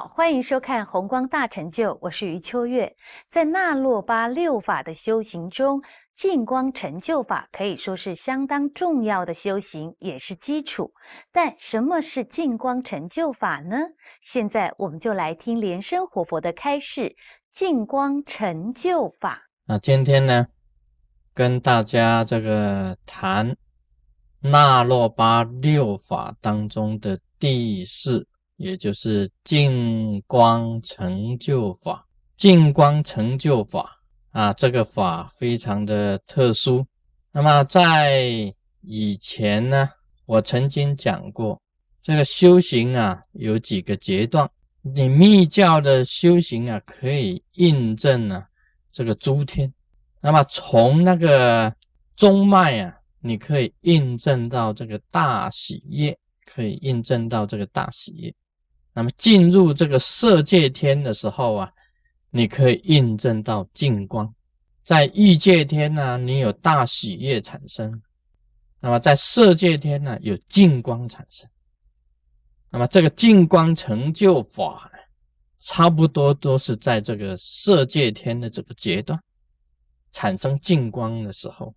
[0.00, 2.96] 好，欢迎收看《红光大成就》，我是余秋月。
[3.30, 5.82] 在那洛巴六法的修行中，
[6.14, 10.90] 净光成就法可以说是相当重要的修行，也是基础。
[11.30, 13.76] 但什么是净光成就法呢？
[14.22, 17.14] 现在我们就来听莲生活佛的开示：
[17.52, 19.42] 净光成就法。
[19.66, 20.46] 那今天呢，
[21.34, 23.54] 跟大家这个谈
[24.40, 28.26] 那洛巴六法当中的第四。
[28.60, 32.06] 也就是净光成就法，
[32.36, 33.98] 净光成就法
[34.32, 36.86] 啊，这个法非常的特殊。
[37.32, 39.88] 那么在以前呢，
[40.26, 41.58] 我曾经讲过，
[42.02, 44.46] 这个修行啊有几个阶段。
[44.82, 48.44] 你密教的修行啊，可以印证呢
[48.92, 49.72] 这个诸天。
[50.20, 51.74] 那么从那个
[52.14, 58.34] 中脉啊，你可以印证到这个大喜业，可以印证到这个大喜业。
[58.92, 61.72] 那么进入这个色界天的时候啊，
[62.30, 64.26] 你可以印证到净光；
[64.84, 67.92] 在欲界天呢，你有大喜悦产生；
[68.80, 71.48] 那么在色界天呢，有净光产生。
[72.68, 74.98] 那么这个净光成就法呢，
[75.60, 79.18] 差不多都是在这个色界天的这个阶段
[80.10, 81.72] 产生净光的时候。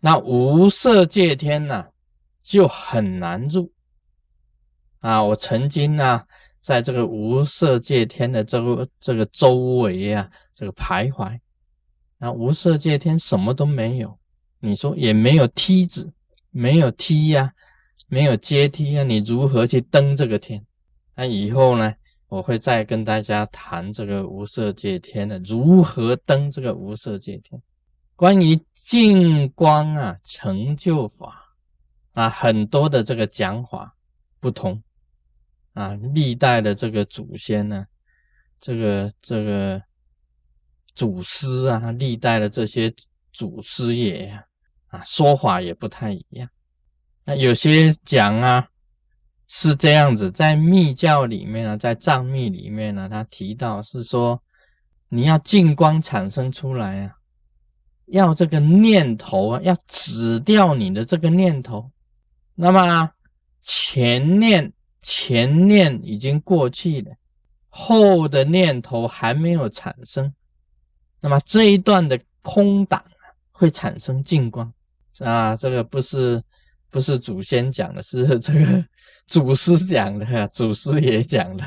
[0.00, 1.86] 那无色界天呢，
[2.42, 3.70] 就很难入
[5.00, 5.22] 啊！
[5.22, 6.24] 我曾经呢。
[6.66, 11.38] 在这个无色界天的这个这个周围啊，这个徘徊，
[12.18, 14.18] 那无色界天什么都没有，
[14.58, 16.12] 你说也没有梯子，
[16.50, 17.52] 没有梯呀，
[18.08, 20.60] 没有阶梯啊，你如何去登这个天？
[21.14, 21.94] 那以后呢，
[22.26, 27.62] 我会再跟大家谈这个无色界天的如何登这个无色界天。
[28.16, 31.54] 关于净光啊成就法
[32.14, 33.94] 啊，很多的这个讲法
[34.40, 34.82] 不同。
[35.76, 37.84] 啊，历代的这个祖先呢，
[38.58, 39.82] 这个这个
[40.94, 42.90] 祖师啊，历代的这些
[43.30, 44.42] 祖师爷呀，
[44.86, 46.48] 啊，说法也不太一样。
[47.24, 48.66] 那有些讲啊，
[49.48, 54.42] 是这样子，在密教里面呢，在藏密里面呢，他提到是说，
[55.10, 57.12] 你要净光产生出来啊，
[58.06, 61.92] 要这个念头啊，要止掉你的这个念头，
[62.54, 63.10] 那么
[63.60, 64.72] 前念。
[65.08, 67.12] 前念已经过去了，
[67.68, 70.34] 后的念头还没有产生，
[71.20, 73.00] 那么这一段的空档
[73.52, 74.72] 会产生净光
[75.20, 75.54] 啊！
[75.54, 76.42] 这个不是
[76.90, 78.84] 不是祖先讲的，是 这个
[79.28, 81.64] 祖师讲的，祖师也讲的。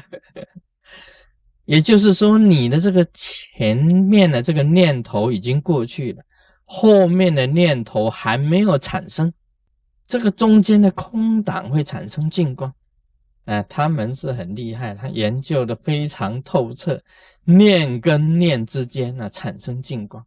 [1.63, 6.22] 也就是说，你的这个前面的这个念头已经过去了，
[6.66, 9.31] 后面的念头还没有产生，
[10.05, 12.73] 这个中间的空档会产生净光。
[13.49, 17.01] 哎，他们是很厉害，他研究的非常透彻，
[17.43, 20.23] 念跟念之间呢产生净光。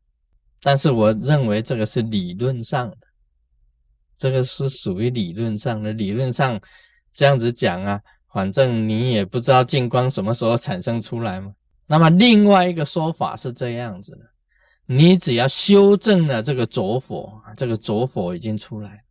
[0.61, 3.07] 但是我认为这个是理论上的，
[4.19, 5.93] 这个是属于理论上的。
[5.93, 6.61] 理论上
[7.13, 8.01] 这样子讲啊，
[8.33, 11.53] 反正你也不知道净光什么时候产生出来嘛。
[11.87, 14.25] 那么另外一个说法是这样子的：
[14.87, 19.05] 你只要修正了这个浊佛，这个浊佛已经出来，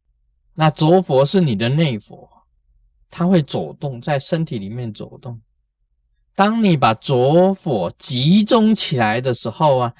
[0.54, 2.30] 那浊佛是你的内佛。
[3.12, 5.40] 它会走动在身体里面走动。
[6.34, 9.94] 当你把浊火集中起来的时候啊，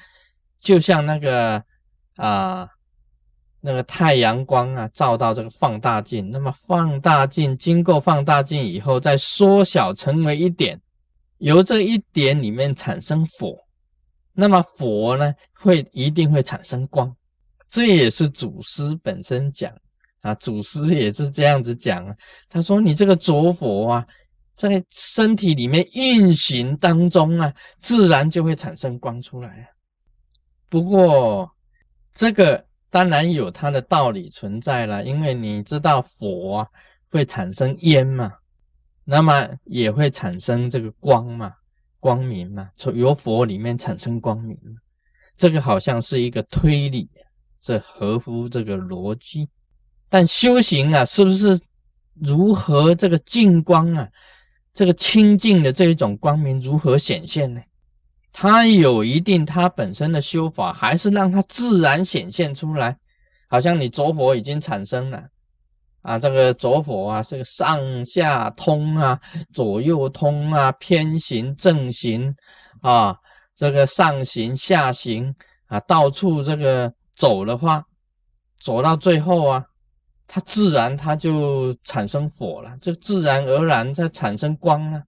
[0.58, 1.62] 就像那个
[2.16, 2.66] 啊
[3.60, 10.80] 那个太阳光啊照到这个放大镜，那么放大镜经过放大镜以后再缩小成为一点，
[11.36, 13.58] 由这一点里面产生火，
[14.32, 17.14] 那么火呢会一定会产生光，
[17.68, 19.70] 这也是祖师本身讲。
[20.22, 22.04] 啊，祖师也是这样子讲。
[22.48, 24.06] 他说：“你这个浊佛啊，
[24.56, 29.66] 在身体里面运行当中啊，自然就会产生光出来啊。
[30.68, 31.50] 不过
[32.14, 36.68] 这个当然有它的道理存在了，因为你知道佛啊
[37.10, 38.32] 会产生烟嘛，
[39.04, 41.52] 那么也会产生这个光嘛，
[41.98, 44.56] 光明嘛，从由佛里面产生光明，
[45.36, 47.10] 这个好像是一个推理，
[47.60, 49.48] 这合乎这个逻辑。”
[50.12, 51.58] 但修行啊，是不是
[52.20, 54.06] 如何这个净光啊，
[54.74, 57.62] 这个清净的这一种光明如何显现呢？
[58.30, 62.94] 它有一定它本身的修法，还是让它自然显现出来？
[63.48, 65.24] 好像你着火已经产生了
[66.02, 69.18] 啊，这个着火啊，这个上下通啊，
[69.54, 72.36] 左右通啊，偏行正行
[72.82, 73.16] 啊，
[73.56, 75.34] 这个上行下行
[75.68, 77.82] 啊，到处这个走的话，
[78.60, 79.64] 走到最后啊。
[80.34, 85.02] 它自然它就产生火了，就自然而然在产生光了。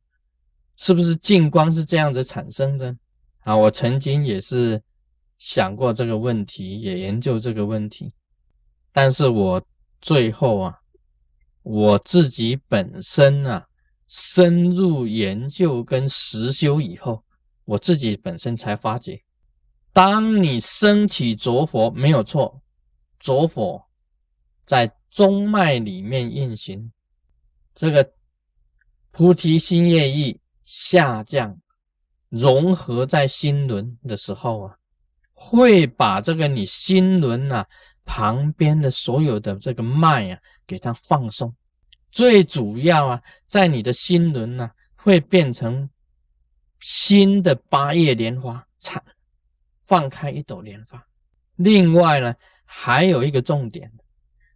[0.76, 2.94] 是不是净光是这样子产生的？
[3.40, 4.78] 啊，我曾经也是
[5.38, 8.12] 想过这个问题，也研究这个问题，
[8.92, 9.64] 但是我
[10.02, 10.74] 最后啊，
[11.62, 13.64] 我自己本身啊，
[14.06, 17.24] 深入研究跟实修以后，
[17.64, 19.18] 我自己本身才发觉，
[19.90, 22.60] 当你升起着火没有错，
[23.18, 23.82] 着火
[24.66, 26.90] 在中脉里面运行，
[27.72, 28.12] 这个
[29.12, 31.56] 菩提心业意下降。
[32.30, 34.76] 融合在心轮的时候啊，
[35.32, 37.64] 会把这个你心轮啊
[38.04, 41.54] 旁边的所有的这个脉啊给它放松。
[42.10, 45.88] 最主要啊，在你的心轮呢会变成
[46.80, 49.00] 新的八叶莲花产，
[49.80, 51.00] 放开一朵莲花。
[51.54, 52.34] 另外呢，
[52.64, 53.88] 还有一个重点，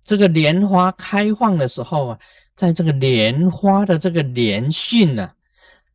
[0.04, 2.18] 这个莲花开放的时候啊，
[2.54, 5.30] 在这个莲花的这个莲性呢，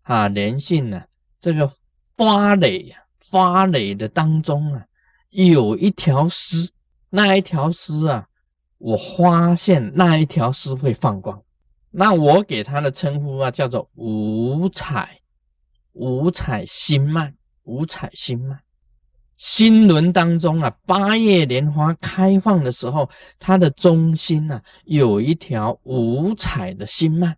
[0.03, 1.03] 啊莲性呢。
[1.39, 1.69] 这个
[2.15, 2.97] 花蕾呀，
[3.29, 4.85] 花蕾的当中啊，
[5.31, 6.69] 有一条丝，
[7.09, 8.25] 那一条丝啊，
[8.77, 11.43] 我发现那一条丝会放光，
[11.91, 15.19] 那我给它的称呼啊，叫做五彩
[15.91, 17.33] 五彩心脉，
[17.63, 18.57] 五彩心脉，
[19.43, 27.35] 心轮当中啊，八叶莲花开放的时候，它的中心啊，有一条五彩的心脉。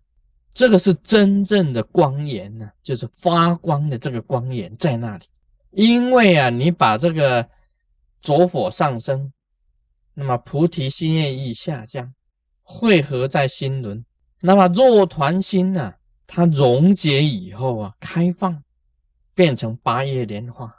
[0.54, 5.26] 这个是真正的光源呢，就是发光的这个光源在那里。
[5.72, 7.44] 因为啊，你把这个
[8.22, 9.34] 着火上升，
[10.14, 12.14] 那么菩提心业意下降，
[12.62, 14.06] 汇合在心轮，
[14.42, 15.92] 那么若团心呢，
[16.28, 18.64] 它溶解以后啊，开放
[19.34, 20.72] 变成八叶莲花，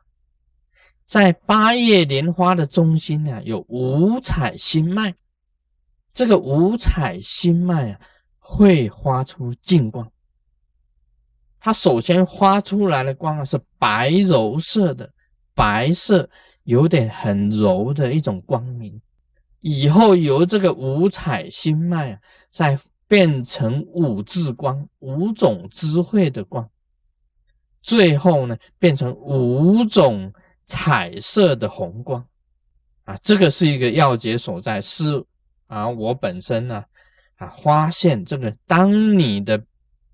[1.07, 5.15] 在八叶莲花的中心呢，有五彩心脉，
[6.13, 8.01] 这个五彩心脉啊。
[8.49, 10.09] 会发出净光，
[11.59, 15.13] 它首先发出来的光啊是白柔色的，
[15.53, 16.31] 白色
[16.63, 19.03] 有点很柔的一种光明，
[19.63, 22.21] 以后由这个五彩心脉啊，
[22.53, 26.71] 再变成五智光，五种智慧的光，
[27.83, 30.33] 最后呢变成五种
[30.67, 32.27] 彩色的红光，
[33.05, 35.25] 啊，这个是一个要诀所在，是
[35.67, 36.85] 啊，我本身呢。
[37.39, 39.63] 啊，发现这个，当你的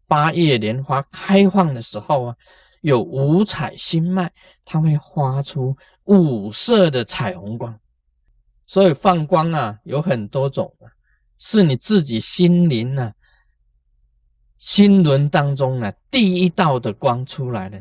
[0.08, 2.37] 八叶莲花开放的时候啊，
[2.81, 4.28] 有五彩星脉，
[4.64, 5.76] 它会发出
[6.06, 7.78] 五色的彩虹光。
[8.66, 10.90] 所以放光啊，有很多种啊，
[11.38, 13.14] 是你自己心灵啊、
[14.58, 17.81] 心轮当中啊第一道的光出来了，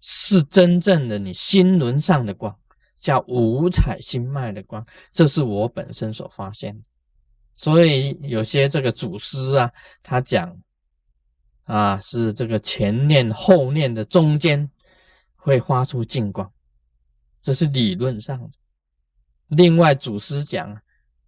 [0.00, 2.56] 是真正的你心轮上的光，
[3.00, 4.84] 叫五彩心脉的光。
[5.12, 6.82] 这是我本身所发现。
[7.56, 9.72] 所以有些这个祖师啊，
[10.02, 10.56] 他讲
[11.64, 14.70] 啊，是这个前念后念的中间
[15.34, 16.48] 会发出净光，
[17.42, 18.50] 这是理论上的。
[19.48, 20.80] 另外祖师讲，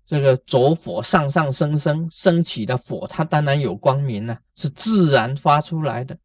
[0.05, 6.17] 这个着火上上升升升起的火，它当然有光明啊，是自然发出来的。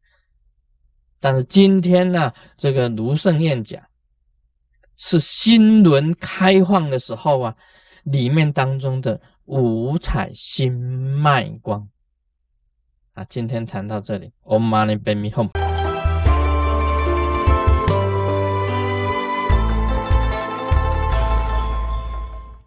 [1.26, 3.82] 但是今天呢，这个卢胜彦讲，
[4.96, 7.56] 是新轮开放的时候啊，
[8.04, 9.20] 里面当中的。
[9.46, 11.88] 五彩星脉光
[13.14, 13.24] 啊！
[13.28, 15.65] 今天谈到这里，Om Mani p a m e Hum。